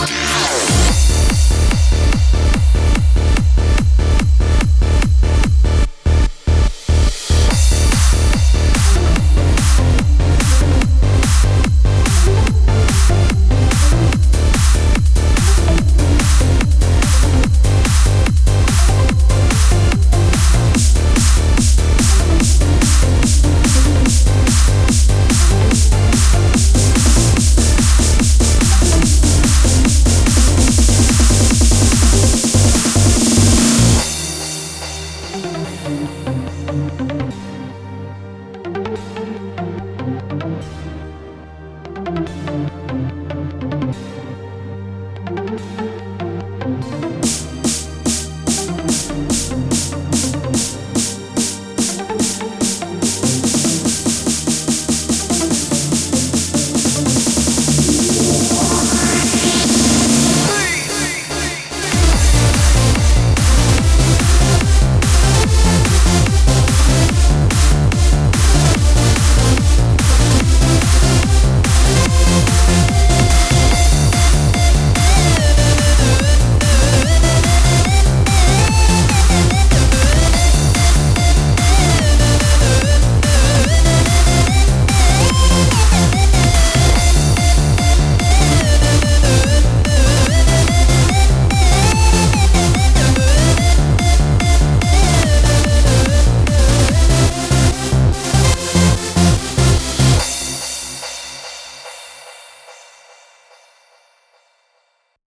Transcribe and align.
Ooh. 0.00 0.47